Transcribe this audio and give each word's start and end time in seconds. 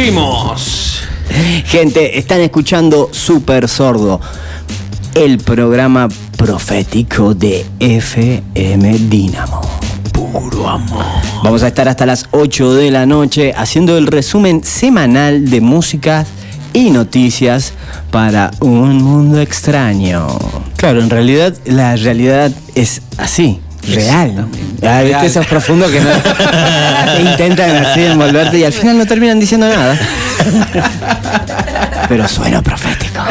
Volvimos. 0.00 1.02
Gente, 1.66 2.18
están 2.18 2.40
escuchando 2.40 3.10
Super 3.12 3.68
Sordo, 3.68 4.18
el 5.14 5.36
programa 5.36 6.08
profético 6.38 7.34
de 7.34 7.66
FM 7.78 8.98
Dynamo. 9.10 9.60
Puro 10.10 10.70
amor. 10.70 11.04
Vamos 11.44 11.62
a 11.62 11.68
estar 11.68 11.86
hasta 11.86 12.06
las 12.06 12.24
8 12.30 12.76
de 12.76 12.90
la 12.90 13.04
noche 13.04 13.52
haciendo 13.54 13.98
el 13.98 14.06
resumen 14.06 14.64
semanal 14.64 15.50
de 15.50 15.60
música 15.60 16.24
y 16.72 16.88
noticias 16.88 17.74
para 18.10 18.52
un 18.60 19.02
mundo 19.02 19.38
extraño. 19.38 20.28
Claro, 20.76 21.02
en 21.02 21.10
realidad 21.10 21.54
la 21.66 21.94
realidad 21.96 22.50
es 22.74 23.02
así. 23.18 23.60
Real. 23.88 24.46
Ah, 24.82 25.02
¿viste? 25.02 25.26
Eso 25.26 25.40
es 25.40 25.46
profundo 25.46 25.90
que 25.90 26.00
no 26.00 26.10
que 27.16 27.22
intentan 27.22 27.84
así 27.84 28.04
envolverte 28.04 28.58
y 28.58 28.64
al 28.64 28.72
final 28.72 28.98
no 28.98 29.06
terminan 29.06 29.40
diciendo 29.40 29.68
nada. 29.68 29.98
Pero 32.08 32.28
suena 32.28 32.62
profético. 32.62 33.22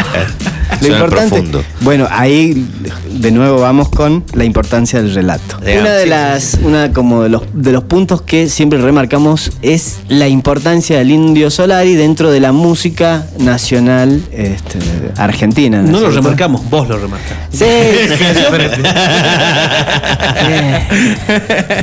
Lo 0.72 0.78
Suena 0.80 0.96
importante, 0.98 1.30
profundo. 1.36 1.64
bueno, 1.82 2.08
ahí 2.12 2.66
de 3.12 3.32
nuevo 3.32 3.60
vamos 3.60 3.90
con 3.90 4.24
la 4.34 4.44
importancia 4.46 5.02
del 5.02 5.14
relato. 5.14 5.58
Digamos, 5.60 5.82
Una 5.82 5.94
de 5.96 6.04
sí, 6.04 6.10
las, 6.10 6.58
una 6.64 6.94
como 6.94 7.24
de 7.24 7.30
los, 7.30 7.42
de 7.54 7.72
los 7.72 7.84
puntos 7.86 8.22
que 8.22 8.50
siempre 8.50 8.80
remarcamos 8.80 9.52
es 9.62 9.98
la 10.10 10.28
importancia 10.28 10.98
del 11.00 11.12
Indio 11.12 11.50
Solari 11.50 11.96
dentro 11.96 12.32
de 12.32 12.40
la 12.40 12.52
música 12.52 13.26
nacional 13.40 14.22
este, 14.32 14.80
argentina. 15.18 15.82
No 15.82 15.98
es 15.98 16.04
lo 16.04 16.12
remarcamos, 16.12 16.70
vos 16.70 16.88
lo 16.88 16.98
remarcás. 17.00 17.38
Sí. 17.52 17.66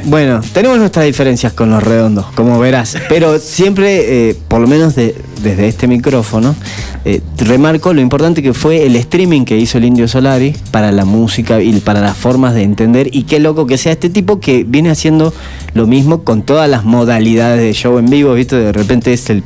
Bueno, 0.05 0.41
tenemos 0.53 0.79
nuestras 0.79 1.05
diferencias 1.07 1.53
con 1.53 1.71
los 1.71 1.83
redondos, 1.83 2.27
como 2.35 2.59
verás, 2.59 2.97
pero 3.09 3.39
siempre, 3.39 4.31
eh, 4.31 4.37
por 4.49 4.61
lo 4.61 4.67
menos 4.69 4.95
de- 4.95 5.15
desde 5.43 5.69
este 5.69 5.87
micrófono, 5.87 6.55
eh, 7.05 7.21
remarco 7.39 7.93
lo 7.95 8.01
importante 8.01 8.43
que 8.43 8.53
fue 8.55 8.87
el 8.87 8.97
streaming 8.97 9.45
que 9.45 9.57
hizo 9.57 9.79
el 9.79 9.85
Indio 9.85 10.09
Solari 10.09 10.55
para 10.71 10.93
la 10.93 11.05
música 11.05 11.61
y 11.63 11.73
para 11.81 12.01
las 12.01 12.17
formas 12.17 12.55
de 12.55 12.63
entender 12.63 13.09
y 13.13 13.25
qué 13.25 13.39
loco 13.39 13.67
que 13.67 13.79
sea 13.79 13.93
este 13.93 14.11
tipo 14.11 14.41
que 14.41 14.65
viene 14.65 14.91
haciendo 14.91 15.33
lo 15.75 15.87
mismo 15.87 16.23
con 16.25 16.43
todas 16.43 16.69
las 16.69 16.85
modalidades 16.85 17.61
de 17.61 17.73
show 17.73 17.99
en 17.99 18.07
vivo, 18.07 18.35
¿viste? 18.35 18.57
De 18.57 18.73
repente 18.73 19.13
es 19.13 19.29
el, 19.31 19.43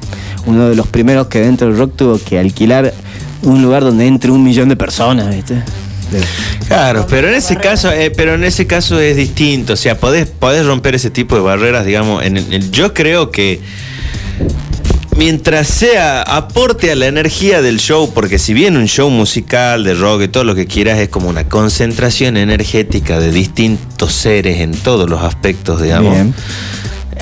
uno 0.47 0.69
de 0.69 0.77
los 0.77 0.87
primeros 0.87 1.27
que 1.27 1.41
dentro 1.41 1.69
del 1.69 1.77
rock 1.77 1.93
tuvo 1.97 2.19
que 2.19 2.39
alquilar 2.39 2.95
un 3.43 3.63
lugar 3.63 3.83
donde 3.83 4.07
entre 4.07 4.31
un 4.31 4.43
millón 4.45 4.69
de 4.69 4.77
personas, 4.77 5.35
¿viste? 5.35 5.63
Claro, 6.67 7.07
pero 7.09 7.29
en 7.29 7.35
ese 7.35 7.57
caso, 7.57 7.91
eh, 7.93 8.11
pero 8.11 8.35
en 8.35 8.43
ese 8.45 8.67
caso 8.67 8.99
es 8.99 9.17
distinto. 9.17 9.75
O 9.75 9.77
sea, 9.77 9.97
podés, 9.99 10.27
podés 10.27 10.67
romper 10.67 10.95
ese 10.97 11.11
tipo 11.11 11.37
de 11.37 11.41
barreras, 11.41 11.87
digamos. 11.87 12.25
En 12.25 12.37
el- 12.37 12.53
el- 12.53 12.71
yo 12.73 12.95
creo 12.95 13.31
que 13.31 13.61
mientras 15.21 15.69
sea 15.69 16.23
aporte 16.23 16.91
a 16.91 16.97
la 16.97 17.07
energía 17.07 17.61
del 17.61 17.79
show, 17.79 18.11
porque 18.15 18.39
si 18.39 18.55
bien 18.55 18.79
un 18.79 18.87
show 18.87 19.11
musical 19.11 19.85
de 19.85 19.93
rock 19.93 20.23
y 20.23 20.29
todo 20.29 20.45
lo 20.45 20.55
que 20.55 20.65
quieras 20.65 20.99
es 20.99 21.11
como 21.11 21.29
una 21.29 21.47
concentración 21.47 22.39
energética 22.39 23.21
de 23.21 23.31
distintos 23.31 24.15
seres 24.15 24.61
en 24.61 24.73
todos 24.73 25.11
los 25.11 25.21
aspectos, 25.23 25.83
digamos. 25.83 26.15
Bien. 26.15 26.35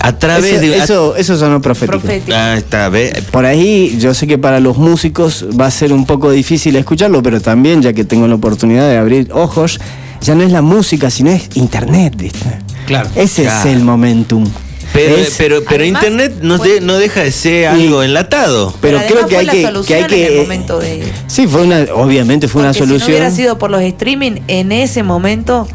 A 0.01 0.17
través 0.17 0.53
eso, 0.53 0.61
de 0.61 0.77
eso, 0.79 1.17
eso 1.17 1.37
sonó 1.37 1.61
profético. 1.61 1.99
Profético. 1.99 2.37
Ah, 2.37 2.55
está, 2.57 2.89
ve- 2.89 3.21
Por 3.33 3.45
ahí 3.45 3.97
yo 3.99 4.15
sé 4.15 4.29
que 4.29 4.39
para 4.39 4.61
los 4.61 4.77
músicos 4.79 5.47
va 5.61 5.67
a 5.67 5.71
ser 5.73 5.93
un 5.93 6.07
poco 6.07 6.31
difícil 6.31 6.77
escucharlo, 6.77 7.21
pero 7.21 7.41
también 7.41 7.83
ya 7.83 7.93
que 7.93 8.05
tengo 8.05 8.29
la 8.29 8.37
oportunidad 8.37 8.89
de 8.89 8.97
abrir 8.97 9.29
ojos, 9.33 9.81
ya 10.21 10.37
no 10.37 10.45
es 10.45 10.53
la 10.53 10.63
música, 10.63 11.11
sino 11.11 11.31
es 11.31 11.49
internet, 11.55 12.15
¿viste? 12.17 12.59
Claro. 12.87 13.11
Ese 13.17 13.43
Claro. 13.43 13.69
es 13.69 13.75
el 13.75 13.83
momentum. 13.83 14.45
Pero, 14.93 15.17
Es- 15.17 15.35
pero, 15.39 15.63
pero 15.65 15.83
Además, 15.83 16.03
internet 16.05 16.35
no, 16.41 16.57
fue- 16.57 16.69
de- 16.75 16.81
no 16.81 16.97
deja 16.97 17.23
de 17.23 17.31
ser 17.33 17.67
algo 17.69 18.03
enlatado. 18.03 18.75
pero 18.81 18.99
además 18.99 19.13
creo 19.13 19.27
que 19.29 19.35
fue 19.35 19.41
hay 19.41 19.47
la 19.47 19.53
que, 19.53 19.59
que 19.61 19.67
solución 19.67 20.03
hay 20.03 20.09
que 20.09 20.27
en 20.27 20.33
el 20.33 20.39
momento 20.43 20.79
de 20.81 21.03
Sí, 21.27 21.47
fue 21.47 21.63
una 21.63 21.87
obviamente 21.95 22.49
fue 22.49 22.63
una 22.63 22.71
Porque 22.71 22.79
Si 22.79 22.81
no 22.85 22.89
solución. 22.99 23.11
hubiera 23.11 23.31
sido 23.31 23.59
por 23.59 23.71
los 23.71 23.83
streaming, 23.83 24.41
en 24.49 24.73
ese 24.73 25.03
momento 25.03 25.69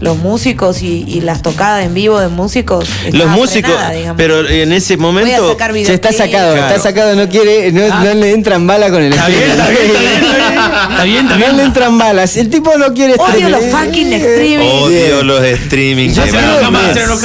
los 0.00 0.16
músicos 0.18 0.82
y, 0.82 1.04
y 1.08 1.20
las 1.22 1.42
tocadas 1.42 1.84
en 1.84 1.94
vivo 1.94 2.20
de 2.20 2.28
músicos. 2.28 2.88
Los 3.12 3.28
músicos, 3.28 3.72
frenada, 3.72 4.14
pero 4.16 4.48
en 4.48 4.72
ese 4.72 4.96
momento... 4.96 5.50
sacar 5.50 5.72
Se 5.74 5.94
está 5.94 6.12
sacado, 6.12 6.54
Claro. 6.54 6.68
está 6.74 6.80
sacado, 6.80 7.14
no 7.16 7.28
quiere, 7.28 7.72
no, 7.72 7.88
no 8.04 8.14
le 8.14 8.32
entran 8.32 8.66
balas 8.66 8.90
con 8.90 9.02
el 9.02 9.12
Está 9.12 9.26
bien, 9.28 9.42
streaming. 9.50 9.60
está 9.60 9.70
bien, 9.70 9.90
está 9.90 10.00
bien, 10.00 10.22
está 10.22 10.36
bien. 10.36 10.88
Está 10.90 11.04
bien, 11.04 11.26
está 11.28 11.38
No 11.50 11.56
le 11.56 11.62
entran 11.64 11.98
balas. 11.98 12.36
El 12.36 12.48
tipo 12.50 12.76
no 12.78 12.92
quiere 12.94 13.14
Odio 13.14 13.26
streaming. 13.28 13.50
los 13.50 13.64
fucking 13.64 14.12
streaming. 14.12 14.66
Odio 14.68 15.22
los 15.24 15.44
streaming. 15.44 16.10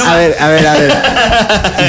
A 0.06 0.16
ver, 0.16 0.36
a 0.40 0.48
ver, 0.48 0.66
a 0.66 0.74
ver. 0.74 0.92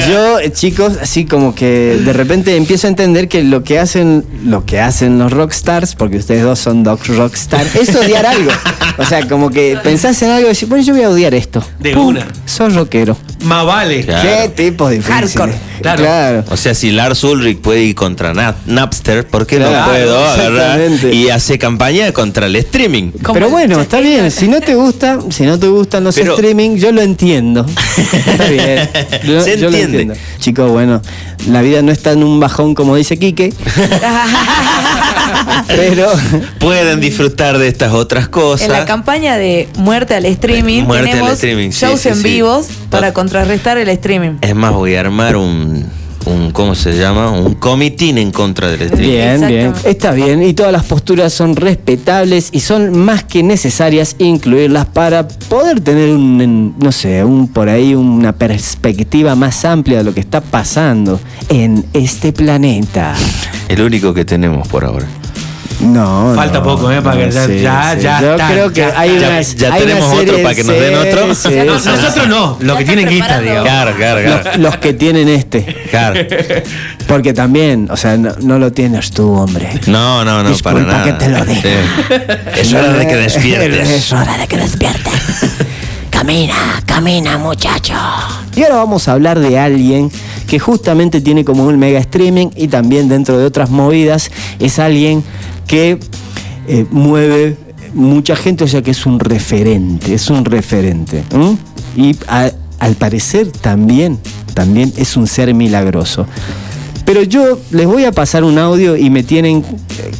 Yo, 0.10 0.38
chicos, 0.50 0.94
así 1.00 1.24
como 1.24 1.54
que 1.54 1.98
de 2.04 2.12
repente 2.12 2.56
empiezo 2.56 2.86
a 2.86 2.90
entender 2.90 3.28
que 3.28 3.42
lo 3.42 3.62
que 3.64 3.78
hacen, 3.78 4.24
lo 4.44 4.64
que 4.64 4.80
hacen 4.80 5.18
los 5.18 5.32
rockstars, 5.32 5.94
porque 5.94 6.16
ustedes 6.18 6.42
dos 6.42 6.58
son 6.58 6.82
doc 6.82 7.04
rockstar, 7.06 7.66
es 7.74 7.94
odiar 7.94 8.26
algo. 8.26 8.50
O 8.98 9.04
sea, 9.04 9.26
como 9.28 9.50
que 9.50 9.78
pensás 9.82 10.20
en 10.22 10.30
algo 10.30 10.46
y 10.48 10.52
decís, 10.52 10.68
bueno, 10.76 10.86
yo 10.86 10.94
voy 10.94 11.02
a 11.04 11.10
odiar 11.10 11.34
esto. 11.34 11.62
De 11.78 11.92
Pum, 11.94 12.08
una. 12.08 12.26
Sos 12.44 12.74
rockero. 12.74 13.16
Más 13.44 13.64
vale. 13.64 14.04
Claro. 14.04 14.52
Qué 14.54 14.64
tipos 14.64 14.90
difíciles. 14.90 15.32
Hardcore. 15.34 15.54
Claro. 15.80 16.02
claro. 16.02 16.44
O 16.50 16.56
sea, 16.56 16.74
si 16.74 16.90
Lars 16.90 17.22
Ulrich 17.22 17.58
puede 17.60 17.82
ir 17.82 17.94
contra 17.94 18.32
Nap- 18.34 18.56
Napster, 18.66 19.26
¿por 19.26 19.46
qué 19.46 19.58
Claro, 19.58 19.78
no 19.78 19.86
puedo 19.92 20.24
agarrar 20.26 20.80
y 21.12 21.28
hacer 21.28 21.58
campaña 21.58 22.12
contra 22.12 22.46
el 22.46 22.56
streaming? 22.56 23.12
Pero 23.32 23.50
bueno, 23.50 23.80
está 23.80 24.00
bien. 24.00 24.30
Si 24.30 24.48
no 24.48 24.60
te 24.60 24.74
gusta, 24.74 25.18
si 25.30 25.44
no 25.44 25.58
te 25.58 25.68
gustan 25.68 26.04
los 26.04 26.14
Pero- 26.14 26.34
streaming, 26.34 26.76
yo 26.76 26.92
lo 26.92 27.02
entiendo. 27.02 27.64
Está 28.12 28.44
bien. 28.48 28.88
Yo, 29.26 29.40
Se 29.42 29.56
yo 29.58 29.70
lo 29.70 29.76
entiende. 29.76 30.02
entiendo. 30.02 30.14
Chicos, 30.40 30.70
bueno, 30.70 31.00
la 31.50 31.62
vida 31.62 31.82
no 31.82 31.92
está 31.92 32.12
en 32.12 32.22
un 32.24 32.40
bajón 32.40 32.74
como 32.74 32.96
dice 32.96 33.18
Quique. 33.18 33.52
pero 35.66 36.08
Pueden 36.58 37.00
disfrutar 37.00 37.58
de 37.58 37.68
estas 37.68 37.92
otras 37.92 38.28
cosas. 38.28 38.66
En 38.66 38.72
la 38.72 38.84
campaña 38.84 39.36
de 39.36 39.68
muerte 39.76 40.14
al 40.14 40.24
streaming 40.26 40.65
Muerte 40.66 41.10
al 41.10 41.10
tenemos 41.16 41.32
streaming, 41.34 41.70
shows 41.70 42.00
sí, 42.00 42.08
en 42.08 42.16
sí. 42.16 42.22
vivos 42.24 42.66
para 42.90 43.08
Tot- 43.08 43.14
contrarrestar 43.14 43.78
el 43.78 43.88
streaming. 43.88 44.38
Es 44.40 44.54
más, 44.54 44.72
voy 44.72 44.94
a 44.96 45.00
armar 45.00 45.36
un, 45.36 45.84
un 46.26 46.50
¿cómo 46.50 46.74
se 46.74 46.96
llama? 46.98 47.30
Un 47.30 47.54
comitín 47.54 48.18
en 48.18 48.32
contra 48.32 48.68
del 48.68 48.82
streaming. 48.82 49.08
Bien, 49.08 49.46
bien. 49.46 49.72
Está 49.84 50.10
bien. 50.12 50.42
Y 50.42 50.52
todas 50.54 50.72
las 50.72 50.84
posturas 50.84 51.32
son 51.32 51.54
respetables 51.56 52.48
y 52.52 52.60
son 52.60 52.98
más 52.98 53.22
que 53.24 53.42
necesarias 53.42 54.16
incluirlas 54.18 54.86
para 54.86 55.28
poder 55.28 55.80
tener 55.80 56.10
un, 56.10 56.74
no 56.78 56.90
sé, 56.92 57.22
un 57.24 57.48
por 57.48 57.68
ahí 57.68 57.94
una 57.94 58.32
perspectiva 58.32 59.34
más 59.36 59.64
amplia 59.64 59.98
de 59.98 60.04
lo 60.04 60.14
que 60.14 60.20
está 60.20 60.40
pasando 60.40 61.20
en 61.48 61.84
este 61.92 62.32
planeta. 62.32 63.14
El 63.68 63.80
único 63.82 64.12
que 64.14 64.24
tenemos 64.24 64.66
por 64.68 64.84
ahora. 64.84 65.06
No. 65.80 66.32
Falta 66.34 66.58
no, 66.58 66.64
poco, 66.64 66.90
¿eh? 66.90 67.00
Para 67.02 67.16
que 67.24 67.30
ya- 67.30 67.46
ya- 67.46 67.94
ya 67.98 68.20
Yo 68.20 68.32
está, 68.32 68.48
creo 68.50 68.72
que 68.72 68.80
ya 68.80 68.98
hay 69.00 69.10
una. 69.10 69.40
Ya- 69.40 69.54
ya 69.56 69.66
hay 69.74 69.82
una 69.82 69.92
tenemos 69.92 70.10
serie 70.16 70.30
otro 70.32 70.42
para 70.42 70.54
que 70.54 70.64
nos 70.64 70.74
den 70.80 70.94
otro. 70.94 71.34
sí, 71.34 71.48
No, 71.66 71.78
sí. 71.78 71.88
nosotros 71.88 72.28
no, 72.28 72.56
los 72.60 72.78
que 72.78 72.84
tienen 72.84 73.08
guita, 73.08 73.40
digamos. 73.40 73.64
Claro, 73.64 73.92
claro, 73.96 74.20
Los, 74.22 74.40
claro. 74.40 74.58
los 74.58 74.76
que 74.78 74.92
tienen 74.94 75.28
este. 75.28 75.64
Claro. 75.90 76.20
Porque 77.06 77.32
también, 77.32 77.88
o 77.90 77.96
sea, 77.96 78.16
no, 78.16 78.32
no 78.40 78.58
lo 78.58 78.72
tienes 78.72 79.10
tú, 79.10 79.32
hombre. 79.32 79.68
No, 79.86 80.24
no, 80.24 80.42
no, 80.42 80.48
Disculpa 80.48 80.80
para 80.80 80.92
nada. 80.92 81.04
que 81.04 81.12
te 81.12 81.28
lo 81.28 81.44
diga. 81.44 81.62
Sí. 81.62 82.60
Es 82.60 82.72
hora 82.72 82.92
de 82.92 83.06
que 83.06 83.16
despiertes. 83.16 83.88
Es 83.90 84.12
hora 84.12 84.36
de 84.38 84.46
que 84.46 84.56
despiertes. 84.56 85.12
camina, 86.10 86.54
camina, 86.86 87.38
muchacho. 87.38 87.94
Y 88.54 88.62
ahora 88.62 88.76
vamos 88.76 89.06
a 89.08 89.12
hablar 89.12 89.38
de 89.38 89.58
alguien 89.58 90.10
que 90.46 90.58
justamente 90.58 91.20
tiene 91.20 91.44
como 91.44 91.64
un 91.64 91.78
mega 91.78 91.98
streaming 91.98 92.48
y 92.56 92.68
también 92.68 93.08
dentro 93.08 93.36
de 93.38 93.44
otras 93.44 93.68
movidas 93.70 94.30
es 94.58 94.78
alguien 94.78 95.22
que 95.66 95.98
eh, 96.68 96.86
mueve 96.90 97.56
mucha 97.94 98.36
gente, 98.36 98.64
o 98.64 98.68
sea 98.68 98.82
que 98.82 98.90
es 98.90 99.06
un 99.06 99.20
referente, 99.20 100.14
es 100.14 100.30
un 100.30 100.44
referente. 100.44 101.22
Y 101.96 102.16
al 102.28 102.94
parecer 102.96 103.50
también, 103.50 104.18
también 104.54 104.92
es 104.96 105.16
un 105.16 105.26
ser 105.26 105.52
milagroso. 105.54 106.26
Pero 107.04 107.22
yo 107.22 107.60
les 107.70 107.86
voy 107.86 108.04
a 108.04 108.12
pasar 108.12 108.42
un 108.42 108.58
audio 108.58 108.96
y 108.96 109.10
me 109.10 109.22
tienen, 109.22 109.64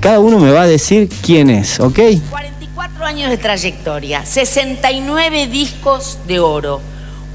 cada 0.00 0.20
uno 0.20 0.38
me 0.38 0.52
va 0.52 0.62
a 0.62 0.66
decir 0.66 1.08
quién 1.20 1.50
es, 1.50 1.80
¿ok? 1.80 1.98
44 2.30 3.04
años 3.04 3.28
de 3.28 3.38
trayectoria, 3.38 4.24
69 4.24 5.48
discos 5.48 6.18
de 6.28 6.38
oro, 6.38 6.80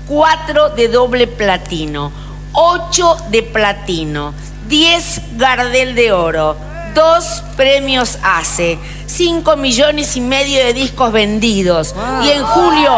4 0.07 0.69
de 0.69 0.87
doble 0.87 1.27
platino, 1.27 2.11
8 2.53 3.17
de 3.29 3.43
platino, 3.43 4.33
10 4.69 5.21
Gardel 5.37 5.95
de 5.95 6.13
oro, 6.13 6.55
2 6.93 7.43
premios 7.55 8.17
ACE, 8.23 8.77
5 9.07 9.55
millones 9.57 10.15
y 10.17 10.21
medio 10.21 10.59
de 10.63 10.73
discos 10.73 11.11
vendidos 11.11 11.95
y 12.23 12.29
en 12.29 12.43
julio 12.43 12.91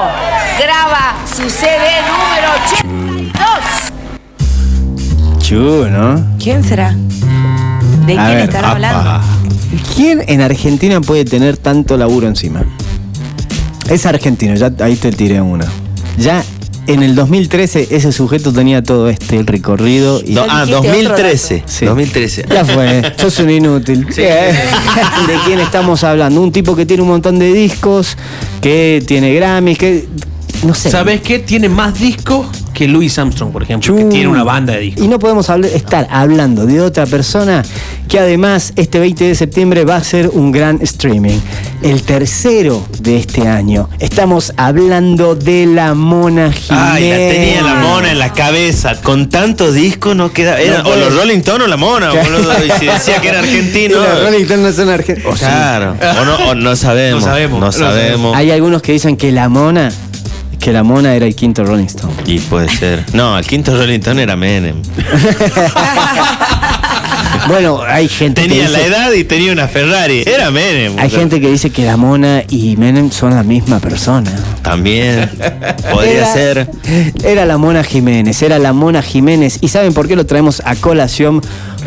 graba 0.59 1.15
su 1.27 1.49
CD 1.49 1.77
número 2.07 2.47
82. 3.33 3.43
Chu, 5.39 5.87
¿no? 5.89 6.25
¿Quién 6.41 6.63
será? 6.63 6.95
¿De 8.05 8.13
A 8.19 8.25
quién 8.25 8.37
ver, 8.37 8.39
estará 8.49 8.67
apa. 8.71 8.71
hablando? 8.71 9.25
¿Quién 9.95 10.23
en 10.27 10.41
Argentina 10.41 11.01
puede 11.01 11.25
tener 11.25 11.57
tanto 11.57 11.97
laburo 11.97 12.27
encima? 12.27 12.63
Es 13.89 14.05
argentino, 14.05 14.55
ya 14.55 14.71
ahí 14.79 14.95
te 14.95 15.11
tiré 15.11 15.41
una. 15.41 15.65
Ya 16.17 16.43
En 16.85 17.01
el 17.01 17.15
2013 17.15 17.87
ese 17.91 18.11
sujeto 18.11 18.51
tenía 18.51 18.83
todo 18.83 19.09
este 19.09 19.41
recorrido 19.43 20.21
y 20.23 20.33
No, 20.33 20.45
ah, 20.49 20.65
dijiste 20.65 20.75
otro 20.75 20.91
2013. 20.91 21.63
Sí. 21.65 21.85
2013. 21.85 22.45
ya 22.49 22.65
fue, 22.65 23.13
sos 23.17 23.39
un 23.39 23.49
inútil. 23.49 24.05
¿De 24.05 24.53
quién 25.45 25.59
estamos 25.59 26.03
hablando? 26.03 26.41
Un 26.41 26.51
tipo 26.51 26.75
que 26.75 26.85
tiene 26.85 27.03
un 27.03 27.09
montón 27.09 27.39
de 27.39 27.53
discos, 27.53 28.17
que 28.61 29.01
tiene 29.05 29.33
Grammys, 29.33 29.77
que 29.77 30.07
no 30.63 30.73
sé. 30.73 30.89
¿Sabes 30.91 31.21
qué? 31.21 31.39
Tiene 31.39 31.69
más 31.69 31.99
discos 31.99 32.47
que 32.73 32.87
Louis 32.87 33.17
Armstrong, 33.19 33.51
por 33.51 33.61
ejemplo, 33.63 33.95
que 33.95 34.05
tiene 34.05 34.27
una 34.27 34.43
banda 34.43 34.73
de 34.73 34.79
discos. 34.79 35.03
Y 35.05 35.07
no 35.07 35.19
podemos 35.19 35.49
hablar- 35.49 35.71
estar 35.73 36.07
hablando 36.09 36.65
de 36.65 36.81
otra 36.81 37.05
persona 37.05 37.61
que 38.07 38.17
además 38.19 38.73
este 38.75 38.99
20 38.99 39.25
de 39.25 39.35
septiembre 39.35 39.85
va 39.85 39.97
a 39.97 40.03
ser 40.03 40.29
un 40.29 40.51
gran 40.51 40.79
streaming. 40.81 41.37
El 41.83 42.01
tercero 42.03 42.85
de 42.99 43.17
este 43.17 43.47
año. 43.47 43.89
Estamos 43.99 44.53
hablando 44.57 45.35
de 45.35 45.65
la 45.67 45.93
Mona 45.93 46.51
Jiménez. 46.51 46.87
Ay, 46.93 47.09
la 47.09 47.17
tenía 47.17 47.61
la 47.61 47.75
mona 47.75 48.11
en 48.11 48.19
la 48.19 48.33
cabeza. 48.33 48.95
Con 49.01 49.29
tantos 49.29 49.73
discos 49.75 50.15
no 50.15 50.31
queda. 50.31 50.59
era- 50.59 50.81
No 50.83 50.89
o 50.89 50.95
los 50.95 51.15
Rolling 51.15 51.39
Stones 51.39 51.65
o 51.65 51.69
la 51.69 51.77
mona, 51.77 52.09
boludo. 52.11 52.53
Y 52.65 52.71
si 52.79 52.85
decía 52.85 53.19
que 53.21 53.27
era 53.29 53.39
argentino. 53.39 53.97
Los 54.03 54.23
Rolling 54.23 54.43
Stones 54.43 54.63
no 54.65 54.73
son 54.73 54.89
argentinos. 54.89 55.39
Claro. 55.39 55.95
O 56.21 56.25
no, 56.25 56.35
o 56.49 56.55
no 56.55 56.75
sabemos. 56.75 57.21
No 57.23 57.27
sabemos, 57.29 57.59
No 57.59 57.65
no 57.67 57.71
sabemos. 57.71 58.35
Hay 58.35 58.49
algunos 58.51 58.81
que 58.81 58.93
dicen 58.93 59.17
que 59.17 59.31
la 59.31 59.49
Mona, 59.49 59.91
que 60.63 60.71
la 60.71 60.81
Mona 60.83 61.13
era 61.13 61.25
el 61.25 61.35
quinto 61.35 61.63
Rolling 61.65 61.85
Stone. 61.87 62.13
Y 62.25 62.39
puede 62.39 62.69
ser. 62.69 63.03
No, 63.13 63.37
el 63.37 63.45
quinto 63.45 63.75
Rolling 63.75 63.99
Stone 63.99 64.23
era 64.23 64.35
Menem. 64.35 64.81
Bueno, 67.47 67.81
hay 67.85 68.07
gente 68.07 68.43
que 68.43 68.47
Tenía 68.47 68.67
dice, 68.69 68.77
la 68.79 68.85
edad 68.87 69.11
y 69.11 69.25
tenía 69.25 69.51
una 69.51 69.67
Ferrari. 69.67 70.23
Era 70.25 70.49
Menem. 70.49 70.97
hay 70.97 71.07
o 71.07 71.09
sea, 71.09 71.19
gente 71.19 71.41
que 71.41 71.49
dice 71.49 71.71
que 71.71 71.83
la 71.83 71.97
Mona 71.97 72.43
y 72.49 72.77
Menem 72.77 73.11
son 73.11 73.35
la 73.35 73.43
misma 73.43 73.79
persona. 73.79 74.31
También. 74.61 75.29
Podría 75.91 76.13
Era- 76.21 76.33
ser. 76.33 76.69
Era 77.23 77.45
la 77.45 77.57
Mona 77.57 77.83
Jiménez, 77.83 78.41
era 78.41 78.59
la 78.59 78.71
Mona 78.71 79.01
Jiménez. 79.01 79.57
¿Y 79.59 79.67
saben 79.67 79.93
por 79.93 80.07
qué 80.07 80.15
lo 80.15 80.25
traemos 80.25 80.61
a 80.63 80.75
colación? 80.75 81.41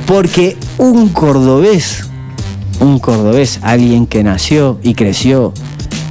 Porque 0.07 0.59
un 0.77 1.09
cordobés, 1.09 2.05
un 2.81 2.99
cordobés, 2.99 3.61
alguien 3.63 4.07
que 4.07 4.23
nació 4.23 4.79
y 4.83 4.95
creció 4.95 5.55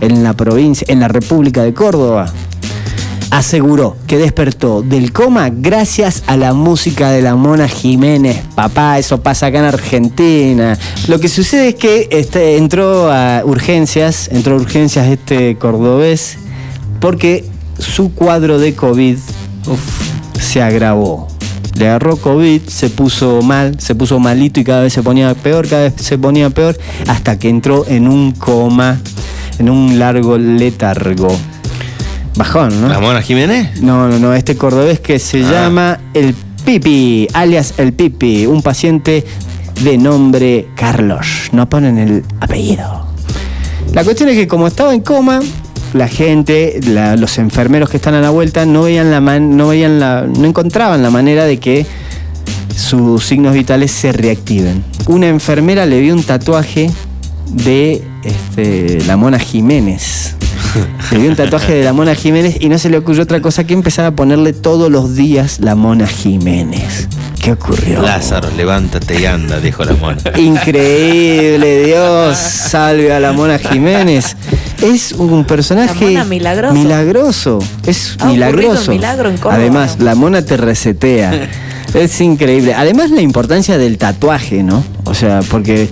en 0.02 0.24
la 0.24 0.34
provincia, 0.34 0.86
en 0.90 1.02
la 1.02 1.08
República 1.08 1.62
de 1.62 1.74
Córdoba, 1.74 2.34
aseguró 3.38 3.98
que 4.08 4.18
despertó 4.18 4.82
del 4.82 5.12
coma 5.12 5.50
gracias 5.52 6.24
a 6.26 6.38
la 6.38 6.54
música 6.54 7.12
de 7.12 7.22
la 7.22 7.36
Mona 7.36 7.68
Jiménez. 7.68 8.42
Papá, 8.56 8.98
eso 8.98 9.22
pasa 9.22 9.48
acá 9.48 9.60
en 9.60 9.66
Argentina. 9.66 10.80
Lo 11.10 11.20
que 11.20 11.28
sucede 11.28 11.70
es 11.70 11.76
que 11.76 12.08
este, 12.12 12.56
entró 12.56 13.12
a 13.12 13.42
urgencias, 13.44 14.30
entró 14.32 14.56
a 14.56 14.60
urgencias 14.60 15.08
este 15.08 15.58
cordobés 15.58 16.38
porque 17.02 17.44
su 17.78 18.14
cuadro 18.14 18.58
de 18.58 18.74
COVID 18.74 19.18
se 20.40 20.62
agravó. 20.62 21.28
Le 21.78 21.90
agarró 21.90 22.16
COVID, 22.16 22.62
se 22.68 22.90
puso 22.90 23.42
mal, 23.42 23.82
se 23.82 23.96
puso 23.96 24.18
malito 24.18 24.62
y 24.62 24.64
cada 24.64 24.84
vez 24.84 24.94
se 24.94 25.04
ponía 25.04 25.34
peor, 25.36 25.68
cada 25.68 25.90
vez 25.90 25.94
se 25.98 26.18
ponía 26.18 26.50
peor, 26.52 26.78
hasta 27.08 27.38
que 27.38 27.50
entró 27.50 27.86
en 27.86 28.08
un 28.08 28.32
coma, 28.32 29.02
en 29.60 29.70
un 29.70 30.00
largo 30.00 30.38
letargo. 30.38 31.38
Bajón, 32.36 32.82
¿no? 32.82 32.90
¿La 32.90 33.00
Mona 33.00 33.22
Jiménez? 33.22 33.82
No, 33.82 34.08
no, 34.08 34.20
no, 34.20 34.34
este 34.34 34.56
cordobés 34.58 35.00
que 35.00 35.20
se 35.20 35.44
Ah. 35.46 35.52
llama 35.52 36.00
El 36.14 36.34
Pipi, 36.66 37.28
alias 37.34 37.76
El 37.78 37.94
Pipi, 37.94 38.46
un 38.46 38.62
paciente 38.62 39.24
de 39.82 39.98
nombre 39.98 40.68
Carlos. 40.76 41.50
No 41.52 41.70
ponen 41.70 41.98
el 41.98 42.24
apellido. 42.42 43.06
La 43.94 44.04
cuestión 44.04 44.30
es 44.30 44.36
que 44.36 44.48
como 44.48 44.68
estaba 44.68 44.94
en 44.94 45.02
coma, 45.02 45.40
la 45.94 46.08
gente, 46.10 46.80
la- 46.88 47.16
los 47.16 47.38
enfermeros 47.38 47.90
que 47.90 47.98
están 47.98 48.16
a 48.16 48.22
la 48.22 48.32
vuelta 48.32 48.66
no 48.66 48.84
veían 48.84 49.12
la 49.12 49.22
man- 49.22 49.56
no 49.56 49.70
veían 49.70 50.00
la, 50.00 50.26
no 50.28 50.46
encontraban 50.46 51.02
la 51.04 51.10
manera 51.10 51.46
de 51.46 51.58
que 51.60 51.86
sus 52.76 53.24
signos 53.24 53.54
vitales 53.54 53.92
se 53.92 54.12
reactiven. 54.12 54.84
Una 55.08 55.28
enfermera 55.28 55.86
le 55.86 56.02
vio 56.02 56.14
un 56.14 56.24
tatuaje 56.24 56.90
de 57.50 58.04
este, 58.24 59.00
la 59.06 59.16
Mona 59.16 59.40
Jiménez. 59.40 60.25
Le 61.12 61.18
vio 61.20 61.30
un 61.30 61.36
tatuaje 61.36 61.74
de 61.74 61.84
la 61.84 61.94
Mona 61.94 62.16
Jiménez 62.16 62.58
y 62.60 62.70
no 62.70 62.78
se 62.78 62.90
le 62.90 62.98
ocurrió 62.98 63.24
otra 63.24 63.42
cosa 63.42 63.64
que 63.66 63.74
empezar 63.74 64.06
a 64.06 64.12
ponerle 64.16 64.54
todos 64.54 64.92
los 64.92 65.16
días 65.16 65.60
la 65.60 65.76
Mona 65.76 66.08
Jiménez. 66.08 67.08
¿Qué 67.42 67.52
ocurrió? 67.54 68.02
Lázaro, 68.02 68.50
levántate 68.58 69.22
y 69.22 69.26
anda, 69.26 69.60
dijo 69.60 69.84
la 69.86 69.94
Mona. 69.94 70.18
Increíble, 70.38 71.86
Dios, 71.86 72.38
salve 72.38 73.14
a 73.14 73.20
la 73.20 73.32
Mona 73.34 73.58
Jiménez. 73.60 74.36
Es 74.82 75.12
un 75.14 75.46
personaje 75.46 75.94
La 76.06 76.12
Mona 76.12 76.26
milagroso. 76.26 76.74
milagroso, 76.74 77.60
es 77.86 78.16
Ha 78.20 78.26
milagroso. 78.28 78.92
un 78.92 78.98
milagro 78.98 79.30
en 79.30 79.38
Córdoba. 79.38 79.56
Además, 79.56 79.98
la 80.00 80.16
Mona 80.16 80.44
te 80.44 80.58
resetea. 80.58 81.48
Es 81.94 82.20
increíble. 82.20 82.74
Además, 82.74 83.10
la 83.12 83.22
importancia 83.22 83.78
del 83.78 83.98
tatuaje, 83.98 84.64
¿no? 84.64 84.84
O 85.06 85.14
sea, 85.14 85.40
porque 85.50 85.88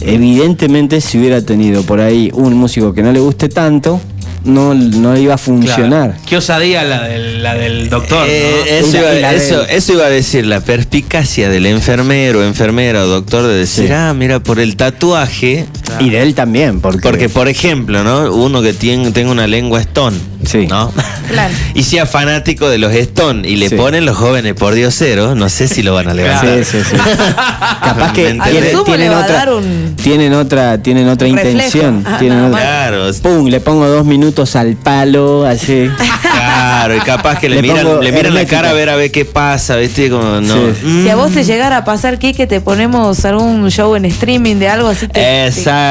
evidentemente 0.00 1.00
si 1.00 1.18
hubiera 1.18 1.40
tenido 1.42 1.82
por 1.82 2.00
ahí 2.00 2.30
un 2.34 2.54
músico 2.54 2.92
que 2.92 3.02
no 3.02 3.12
le 3.12 3.20
guste 3.20 3.48
tanto, 3.48 4.00
no, 4.46 4.72
no 4.74 5.16
iba 5.18 5.34
a 5.34 5.38
funcionar. 5.38 6.10
Claro. 6.10 6.14
Qué 6.26 6.36
osadía 6.36 6.82
la 6.84 7.02
del, 7.08 7.42
la 7.42 7.54
del 7.54 7.88
doctor. 7.90 8.26
Eh, 8.28 8.62
¿no? 8.82 8.86
eso, 8.88 8.96
iba, 8.98 9.12
la 9.12 9.32
eso, 9.34 9.60
del- 9.62 9.70
eso 9.70 9.92
iba 9.92 10.06
a 10.06 10.10
decir, 10.10 10.46
la 10.46 10.60
perspicacia 10.60 11.48
del 11.48 11.66
enfermero, 11.66 12.42
enfermera 12.44 13.04
o 13.04 13.06
doctor 13.06 13.46
de 13.46 13.54
decir, 13.54 13.86
Sí. 13.88 13.92
ah, 13.92 14.14
mira, 14.16 14.40
por 14.40 14.58
el 14.60 14.76
tatuaje. 14.76 15.66
Y 16.00 16.10
de 16.10 16.22
él 16.22 16.34
también, 16.34 16.80
porque, 16.80 17.00
Porque, 17.00 17.28
por 17.28 17.48
ejemplo, 17.48 18.02
¿no? 18.04 18.32
Uno 18.34 18.62
que 18.62 18.72
tiene, 18.72 19.10
tenga 19.12 19.30
una 19.30 19.46
lengua 19.46 19.80
stone, 19.80 20.16
Sí. 20.44 20.66
¿no? 20.66 20.92
Claro. 21.28 21.52
Y 21.74 21.82
sea 21.82 22.06
fanático 22.06 22.68
de 22.68 22.78
los 22.78 22.92
stone 22.94 23.46
y 23.48 23.56
le 23.56 23.68
Sí. 23.68 23.74
ponen 23.74 24.04
los 24.06 24.16
jóvenes 24.16 24.54
por 24.54 24.74
diosero, 24.74 25.34
no 25.34 25.48
sé 25.48 25.68
si 25.68 25.82
lo 25.82 25.94
van 25.94 26.08
a 26.08 26.14
levantar. 26.14 26.64
Sí, 26.64 26.78
sí, 26.78 26.84
sí. 26.90 26.96
Capaz 27.82 28.12
que 28.12 28.22
tienen, 28.44 28.84
tienen 28.84 29.10
otra, 29.12 29.54
un- 29.54 29.94
tienen 30.02 30.32
otra, 30.34 30.82
tienen 30.82 31.08
otra 31.08 31.26
reflejo. 31.28 31.50
intención. 31.50 32.04
Ah, 32.06 32.16
tienen 32.18 32.44
otra- 32.44 32.60
Claro, 32.60 33.10
Pum, 33.22 33.46
le 33.48 33.60
pongo 33.60 33.86
dos 33.88 34.04
minutos 34.06 34.56
al 34.56 34.76
palo, 34.76 35.44
así. 35.46 35.90
claro, 36.22 36.96
y 36.96 37.00
capaz 37.00 37.38
que 37.38 37.48
le, 37.48 37.56
Le 37.56 37.62
miran, 37.62 38.00
le 38.00 38.12
miran 38.12 38.34
la 38.34 38.44
cara 38.46 38.70
a 38.70 38.72
ver 38.72 38.88
a 38.90 38.96
ver 38.96 39.10
qué 39.10 39.24
pasa, 39.24 39.76
¿viste? 39.76 40.10
Como, 40.10 40.40
no. 40.40 40.54
Sí. 40.54 40.86
Mm. 40.86 41.02
Si 41.04 41.08
a 41.10 41.16
vos 41.16 41.32
te 41.32 41.44
llegara 41.44 41.78
a 41.78 41.84
pasar, 41.84 42.18
Kike, 42.18 42.46
te 42.46 42.60
ponemos 42.60 43.24
algún 43.24 43.70
show 43.70 43.94
en 43.96 44.04
streaming 44.06 44.56
de 44.56 44.68
algo 44.68 44.88
así. 44.88 45.08
Te, 45.08 45.20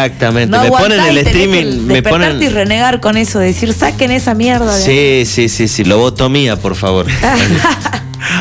Exactamente, 0.06 0.58
te- 0.58 0.64
me 0.64 0.70
ponen 0.70 1.00
el 1.06 1.18
streaming, 1.20 1.64
que 1.88 1.94
me 1.94 2.04
ponen- 2.04 2.42
y 2.42 2.50
renegar 2.50 3.00
con 3.00 3.18
eso, 3.18 3.40
decir, 3.40 3.74
saquen 3.74 4.12
esa 4.12 4.34
mierda. 4.34 4.76
de 4.78 4.84
ahí". 4.84 5.26
Sí, 5.26 5.32
sí, 5.32 5.50
sí, 5.50 5.68
sí, 5.68 5.84
lobotomía, 5.86 6.56
por 6.58 6.76
favor. 6.76 7.06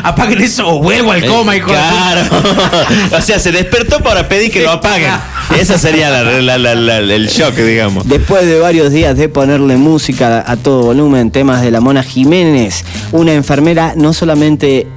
Apaguen 0.03 0.41
eso 0.41 0.67
o 0.67 0.81
vuelvo 0.81 1.11
al 1.11 1.23
coma, 1.25 1.55
hijo. 1.55 1.67
Claro. 1.67 2.21
o 3.17 3.21
sea, 3.21 3.37
se 3.39 3.51
despertó 3.51 3.99
para 4.01 4.27
pedir 4.27 4.51
que 4.51 4.63
lo 4.63 4.71
apaguen. 4.71 5.11
Esa 5.59 5.77
sería 5.77 6.09
la- 6.09 6.23
la- 6.41 6.57
la- 6.57 6.75
la- 6.75 6.97
el 7.15 7.27
shock, 7.27 7.53
digamos. 7.55 8.07
Después 8.07 8.45
de 8.47 8.59
varios 8.59 8.91
días 8.91 9.15
de 9.15 9.29
ponerle 9.29 9.77
música 9.77 10.43
a 10.47 10.57
todo 10.57 10.81
volumen, 10.83 11.29
temas 11.29 11.61
de 11.61 11.69
la 11.71 11.81
Mona 11.81 12.01
Jiménez, 12.01 12.83
una 13.11 13.33
enfermera 13.33 13.93
no 13.95 14.13
solamente 14.13 14.87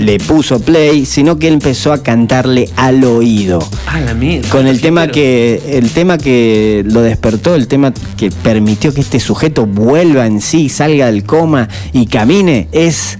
le 0.00 0.18
puso 0.18 0.60
play, 0.60 1.04
sino 1.04 1.38
que 1.38 1.48
empezó 1.48 1.92
a 1.92 2.02
cantarle 2.02 2.68
al 2.76 3.04
oído. 3.04 3.58
Ah, 3.86 4.00
la 4.00 4.14
mierda. 4.14 4.48
Con 4.48 4.66
el 4.66 4.80
tema 4.80 5.06
que 5.08 5.60
el 5.78 5.90
tema 5.90 6.16
que 6.18 6.82
lo 6.86 7.02
despertó, 7.02 7.54
el 7.54 7.68
tema 7.68 7.92
que 8.16 8.30
permitió 8.30 8.94
que 8.94 9.00
este 9.02 9.20
sujeto 9.20 9.66
vuelva 9.66 10.26
en 10.26 10.40
sí, 10.40 10.68
salga 10.68 11.06
del 11.06 11.24
coma 11.24 11.68
y 11.92 12.06
camine 12.06 12.68
es 12.72 13.18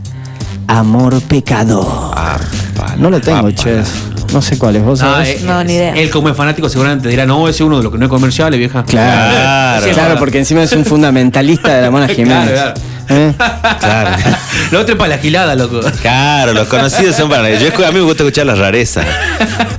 Amor 0.66 1.20
Pecador. 1.22 1.86
No 2.98 3.10
lo 3.10 3.20
tengo, 3.20 3.50
che. 3.52 3.80
No 4.32 4.42
sé 4.42 4.58
cuál 4.58 4.76
es. 4.76 4.84
¿Vos 4.84 4.98
sabés? 4.98 5.40
eh, 5.40 5.44
No, 5.46 5.64
ni 5.64 5.72
idea. 5.74 5.94
Él 5.94 6.10
como 6.10 6.28
es 6.28 6.36
fanático 6.36 6.68
seguramente 6.68 7.04
te 7.04 7.08
dirá, 7.08 7.24
no, 7.24 7.48
ese 7.48 7.62
es 7.62 7.66
uno 7.66 7.78
de 7.78 7.82
los 7.84 7.92
que 7.92 7.98
no 7.98 8.04
es 8.04 8.10
comerciales, 8.10 8.58
vieja. 8.58 8.84
Claro, 8.84 9.86
Claro. 9.94 10.18
porque 10.18 10.38
encima 10.38 10.62
es 10.62 10.72
un 10.72 10.84
fundamentalista 10.84 11.74
de 11.76 11.82
la 11.82 11.90
Mona 11.90 12.08
Jiménez. 12.14 12.50
Claro, 12.50 12.74
¿Eh? 13.08 13.32
Claro. 13.80 14.10
Lo 14.70 14.80
otro 14.80 14.94
es 14.94 14.98
para 14.98 15.16
la 15.16 15.18
gilada, 15.18 15.54
loco. 15.54 15.80
Claro, 16.02 16.52
los 16.52 16.68
conocidos 16.68 17.16
son 17.16 17.28
para. 17.30 17.48
Yo 17.58 17.68
a 17.86 17.90
mí 17.90 17.94
me 17.98 18.00
gusta 18.04 18.22
escuchar 18.24 18.46
las 18.46 18.58
rarezas. 18.58 19.06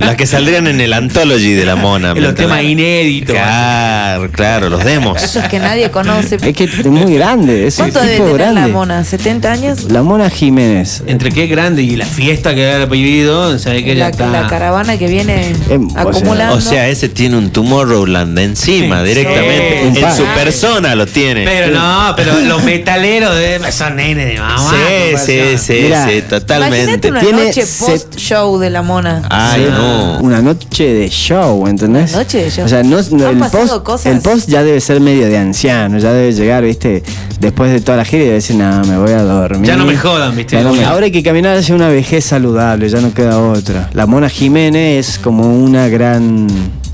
Las 0.00 0.16
que 0.16 0.26
saldrían 0.26 0.66
en 0.66 0.80
el 0.80 0.92
anthology 0.92 1.52
de 1.52 1.64
la 1.64 1.76
mona. 1.76 2.14
¿me 2.14 2.20
Los 2.20 2.34
temas 2.34 2.62
inéditos. 2.62 3.34
Claro, 3.36 4.30
claro, 4.30 4.68
los 4.70 4.82
demos. 4.84 5.22
Esos 5.22 5.44
que 5.44 5.58
nadie 5.58 5.90
conoce. 5.90 6.36
Es 6.42 6.56
que 6.56 6.64
es 6.64 6.86
muy 6.86 7.14
grande, 7.14 7.66
es 7.66 7.76
¿Cuánto 7.76 8.00
debe 8.00 8.16
tener 8.18 8.34
grande. 8.34 8.60
la 8.62 8.68
mona? 8.68 9.02
¿70 9.02 9.44
años? 9.46 9.84
La 9.90 10.02
Mona 10.02 10.30
Jiménez. 10.30 11.02
Entre 11.06 11.30
qué 11.30 11.46
grande 11.46 11.82
y 11.82 11.96
la 11.96 12.06
fiesta 12.06 12.54
que 12.54 12.70
ha 12.72 12.84
vivido, 12.86 13.58
sabe 13.58 13.84
que 13.84 13.94
ya 13.94 14.04
La, 14.04 14.08
está. 14.10 14.26
la 14.28 14.46
caravana 14.46 14.96
que 14.96 15.06
viene 15.06 15.52
sea, 15.68 15.78
acumulando. 16.02 16.56
O 16.56 16.60
sea, 16.60 16.88
ese 16.88 17.08
tiene 17.08 17.36
un 17.36 17.50
Tomorrowland 17.50 18.38
encima, 18.38 19.02
Sí, 19.02 19.08
directamente. 19.08 19.90
sí. 19.94 20.00
En 20.00 20.16
su 20.16 20.24
persona 20.34 20.94
lo 20.94 21.06
tiene. 21.06 21.44
Pero 21.44 21.68
no, 21.78 22.14
pero 22.16 22.40
los 22.40 22.62
metaleros 22.64 23.19
de, 23.28 23.72
son 23.72 23.96
nenes 23.96 24.26
de 24.34 24.38
mamá. 24.40 24.70
sí, 24.70 25.16
sí, 25.18 25.58
sí, 25.58 25.72
Mira, 25.82 26.04
sí, 26.06 26.10
Imagínate 26.12 26.22
totalmente. 26.22 27.10
una 27.10 27.20
Tiene 27.20 27.44
noche 27.46 27.66
set- 27.66 27.86
post-show 27.90 28.58
de 28.58 28.70
la 28.70 28.82
mona. 28.82 29.22
Ay, 29.28 29.64
Sí. 29.66 29.70
no. 29.70 30.18
Una 30.20 30.40
noche 30.40 30.94
de 30.94 31.08
show, 31.10 31.66
¿entendés? 31.66 32.12
Una 32.12 32.22
noche 32.22 32.44
de 32.44 32.50
show. 32.50 32.64
O 32.64 32.68
sea, 32.68 32.82
no, 32.82 32.98
no, 33.10 33.28
el, 33.28 33.38
post, 33.38 33.82
cosas. 33.82 34.06
el 34.06 34.20
post 34.20 34.48
ya 34.48 34.62
debe 34.62 34.80
ser 34.80 35.00
medio 35.00 35.26
de 35.26 35.36
anciano, 35.36 35.98
ya 35.98 36.12
debe 36.12 36.32
llegar, 36.32 36.62
viste, 36.64 37.02
después 37.40 37.72
de 37.72 37.80
toda 37.80 37.98
la 37.98 38.04
gira 38.04 38.24
y 38.24 38.28
decir, 38.28 38.56
no, 38.56 38.82
me 38.84 38.96
voy 38.96 39.10
a 39.12 39.22
dormir. 39.22 39.66
Ya 39.68 39.76
no 39.76 39.84
me 39.84 39.96
jodan, 39.96 40.34
¿viste? 40.36 40.60
No 40.62 40.72
me-. 40.72 40.84
Ahora 40.84 41.06
hay 41.06 41.12
que 41.12 41.22
caminar 41.22 41.56
hacia 41.58 41.74
una 41.74 41.88
vejez 41.88 42.24
saludable, 42.24 42.88
ya 42.88 43.00
no 43.00 43.12
queda 43.12 43.38
otra. 43.40 43.90
La 43.92 44.06
Mona 44.06 44.28
Jiménez 44.28 45.08
es 45.10 45.18
como 45.18 45.44
una 45.52 45.88
gran... 45.88 46.46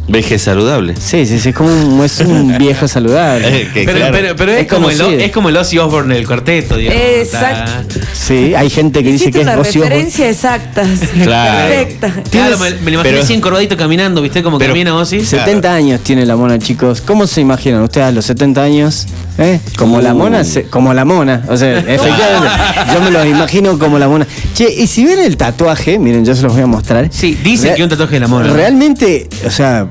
Veje 0.09 0.39
saludable. 0.39 0.95
Sí, 1.01 1.27
sí, 1.27 1.39
sí, 1.41 1.49
es 1.49 1.55
como 1.55 1.69
un, 1.69 2.05
es 2.05 2.21
un 2.21 2.57
viejo 2.59 2.87
saludable. 2.87 3.63
Eh, 3.63 3.69
que 3.75 3.83
Pero, 3.85 3.99
claro. 3.99 4.13
pero, 4.13 4.37
pero 4.37 4.53
es, 4.53 4.61
Es 4.61 4.69
como 4.69 4.89
el, 4.89 5.01
es 5.21 5.33
como 5.33 5.49
el 5.49 5.57
Ozzy 5.57 5.79
Osbourne 5.79 6.15
del 6.15 6.27
cuarteto, 6.27 6.77
digamos. 6.77 7.03
Exacto. 7.03 7.99
Sí, 8.13 8.55
hay 8.55 8.71
gente 8.71 9.03
que 9.03 9.11
dice 9.11 9.33
que 9.33 9.41
es 9.41 9.47
Ozzy 9.49 9.59
Osbourne. 9.81 9.89
referencia 9.89 10.31
exacta. 10.31 10.85
Claro. 11.23 11.69
Perfecta. 11.69 12.15
Claro, 12.31 12.59
me, 12.59 12.71
me 12.71 12.91
lo 12.93 13.01
imaginé 13.01 13.19
así 13.19 13.35
encorvadito 13.35 13.77
caminando, 13.77 14.23
¿viste? 14.23 14.43
Como 14.45 14.59
Pero- 14.59 14.73
camina 14.75 14.95
Ozzy. 14.95 15.25
70 15.25 15.75
años 15.75 16.01
tiene 16.03 16.25
la 16.25 16.37
mona, 16.37 16.59
chicos. 16.59 17.01
¿Cómo 17.01 17.27
se 17.27 17.41
imaginan 17.41 17.83
ustedes 17.83 18.07
a 18.07 18.13
los 18.13 18.25
70 18.27 18.63
años? 18.63 19.07
¿Eh? 19.39 19.59
Como 19.77 20.01
la 20.01 20.15
mona, 20.15 20.45
se- 20.45 20.65
como 20.65 20.95
la 20.95 21.05
mona. 21.05 21.43
O 21.49 21.57
sea, 21.57 21.79
efectivamente, 21.81 22.49
yo 22.95 23.01
me 23.03 23.11
lo 23.11 23.25
imagino 23.27 23.77
como 23.79 23.99
la 23.99 24.07
mona. 24.09 24.27
Che, 24.55 24.73
y 24.73 24.87
si 24.87 25.05
ven 25.05 25.19
el 25.19 25.37
tatuaje, 25.37 25.99
miren, 25.99 26.25
yo 26.25 26.35
se 26.37 26.43
los 26.43 26.53
voy 26.53 26.63
a 26.63 26.67
mostrar. 26.67 27.09
Sí, 27.11 27.37
dicen 27.43 27.75
que 27.75 27.83
un 27.83 27.89
tatuaje 27.89 28.15
de 28.15 28.21
la 28.21 28.29
mona. 28.29 28.53
Realmente, 28.53 29.29
o 29.45 29.51
sea, 29.51 29.87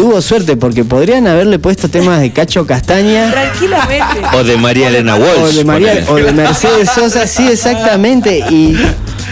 tuvo 0.00 0.22
suerte 0.22 0.56
porque 0.56 0.82
podrían 0.82 1.26
haberle 1.26 1.58
puesto 1.58 1.90
temas 1.90 2.22
de 2.22 2.32
Cacho 2.32 2.66
Castaña. 2.66 3.30
Tranquilamente. 3.32 4.22
O 4.34 4.42
de 4.42 4.56
María 4.56 4.88
Elena 4.88 5.14
Walsh. 5.14 5.42
O 5.42 5.52
de, 5.52 5.62
María, 5.62 6.04
o 6.08 6.14
de 6.14 6.32
Mercedes 6.32 6.88
Sosa, 6.90 7.26
sí, 7.26 7.46
exactamente. 7.46 8.38
Y, 8.48 8.78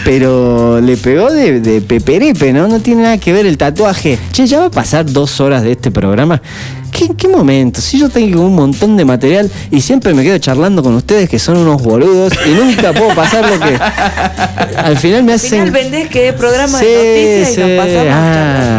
pero 0.05 0.79
le 0.79 0.95
pegó 0.95 1.31
de, 1.31 1.59
de 1.59 1.81
peperepe, 1.81 2.53
¿no? 2.53 2.67
No 2.67 2.79
tiene 2.81 3.01
nada 3.01 3.17
que 3.17 3.33
ver 3.33 3.47
el 3.47 3.57
tatuaje. 3.57 4.19
Che, 4.31 4.45
ya 4.45 4.59
va 4.59 4.65
a 4.65 4.69
pasar 4.69 5.11
dos 5.11 5.41
horas 5.41 5.63
de 5.63 5.71
este 5.71 5.89
programa. 5.89 6.39
¿Qué, 6.91 7.09
qué 7.15 7.27
momento? 7.27 7.81
Si 7.81 7.99
yo 7.99 8.09
tengo 8.09 8.41
un 8.41 8.55
montón 8.55 8.97
de 8.97 9.05
material 9.05 9.49
y 9.71 9.81
siempre 9.81 10.13
me 10.13 10.23
quedo 10.23 10.37
charlando 10.37 10.83
con 10.83 10.95
ustedes 10.95 11.29
que 11.29 11.39
son 11.39 11.57
unos 11.57 11.81
boludos 11.81 12.33
y 12.45 12.49
nunca 12.51 12.93
puedo 12.93 13.13
pasar 13.15 13.49
lo 13.49 13.59
que. 13.59 13.75
Al 14.77 14.97
final 14.97 15.23
me 15.23 15.33
Al 15.33 15.35
hacen. 15.37 15.49
final 15.51 15.71
vendés 15.71 16.09
que 16.09 16.29
es 16.29 16.33
programa 16.33 16.79
Sí, 16.79 16.85
de 16.85 17.41
noticias 17.41 17.57
y 17.57 17.61
nos 17.77 17.85
pasamos. 17.85 18.13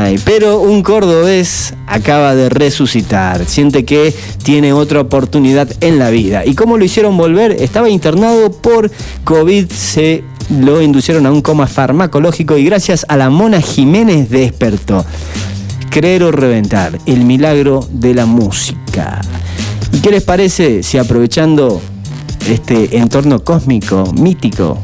Ay, 0.06 0.20
pero 0.24 0.60
un 0.60 0.82
cordobés 0.82 1.74
acaba 1.86 2.34
de 2.34 2.48
resucitar. 2.48 3.44
Siente 3.46 3.84
que 3.84 4.14
tiene 4.42 4.72
otra 4.72 5.00
oportunidad 5.00 5.68
en 5.80 5.98
la 5.98 6.10
vida. 6.10 6.44
¿Y 6.44 6.54
cómo 6.54 6.76
lo 6.78 6.84
hicieron 6.84 7.16
volver? 7.16 7.52
Estaba 7.52 7.88
internado 7.90 8.50
por 8.52 8.90
COVID, 9.24 9.70
se 9.70 10.24
lo 10.60 10.82
inducieron 10.82 11.26
a 11.26 11.30
un 11.30 11.42
coma 11.42 11.66
farmacológico 11.68 12.56
y 12.56 12.64
gracias 12.64 13.06
a 13.08 13.16
la 13.16 13.30
Mona 13.30 13.60
Jiménez 13.60 14.28
despertó. 14.30 15.04
Creer 15.90 16.22
o 16.22 16.30
reventar, 16.30 16.98
el 17.06 17.24
milagro 17.24 17.86
de 17.90 18.14
la 18.14 18.24
música. 18.24 19.20
¿Y 19.92 19.98
qué 19.98 20.10
les 20.10 20.22
parece 20.22 20.82
si 20.84 20.98
aprovechando 20.98 21.82
este 22.48 22.96
entorno 22.96 23.42
cósmico, 23.42 24.04
mítico, 24.16 24.78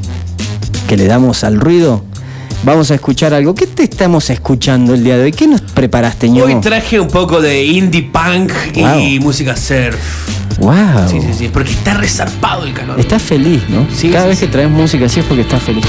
que 0.88 0.96
le 0.96 1.06
damos 1.06 1.44
al 1.44 1.60
ruido, 1.60 2.02
vamos 2.64 2.90
a 2.90 2.96
escuchar 2.96 3.34
algo. 3.34 3.54
¿Qué 3.54 3.66
te 3.66 3.84
estamos 3.84 4.30
escuchando 4.30 4.94
el 4.94 5.04
día 5.04 5.16
de 5.16 5.24
hoy? 5.24 5.32
¿Qué 5.32 5.46
nos 5.46 5.60
preparaste, 5.60 6.28
ñomo? 6.28 6.54
Hoy 6.56 6.60
traje 6.60 6.98
un 6.98 7.08
poco 7.08 7.40
de 7.40 7.64
indie 7.64 8.02
punk 8.02 8.52
y 8.74 9.20
música 9.20 9.56
surf. 9.56 9.96
Wow. 10.58 11.08
Sí, 11.08 11.20
sí, 11.20 11.34
sí, 11.38 11.50
porque 11.52 11.70
está 11.70 11.94
resarpado 11.94 12.64
el 12.64 12.72
calor. 12.72 12.98
Estás 12.98 13.22
feliz, 13.22 13.62
¿no? 13.68 13.86
Sí, 13.94 14.08
Cada 14.08 14.24
sí, 14.24 14.28
vez 14.30 14.38
sí. 14.38 14.46
que 14.46 14.52
traes 14.52 14.70
música 14.70 15.06
así 15.06 15.20
es 15.20 15.26
porque 15.26 15.42
estás 15.42 15.62
feliz. 15.62 15.84